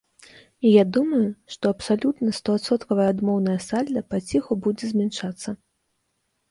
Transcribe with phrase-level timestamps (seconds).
[0.69, 5.49] І я думаю, што абсалютна стоадсоткава адмоўнае сальда паціху будзе змяншацца.